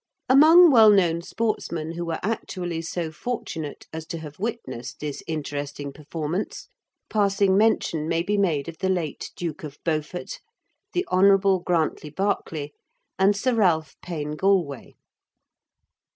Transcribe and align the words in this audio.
Among 0.27 0.71
well 0.71 0.89
known 0.89 1.21
sportsmen 1.21 1.91
who 1.91 2.03
were 2.05 2.17
actually 2.23 2.81
so 2.81 3.11
fortunate 3.11 3.85
as 3.93 4.07
to 4.07 4.17
have 4.17 4.39
witnessed 4.39 4.99
this 4.99 5.21
interesting 5.27 5.93
performance, 5.93 6.69
passing 7.07 7.55
mention 7.55 8.07
may 8.09 8.23
be 8.23 8.35
made 8.35 8.67
of 8.67 8.79
the 8.79 8.89
late 8.89 9.29
Duke 9.35 9.63
of 9.63 9.77
Beaufort, 9.85 10.39
the 10.93 11.05
Hon. 11.11 11.59
Grantley 11.59 12.09
Berkeley, 12.09 12.73
and 13.19 13.37
Sir 13.37 13.53
Ralph 13.53 13.95
Payne 14.01 14.35
Gallwey. 14.35 14.95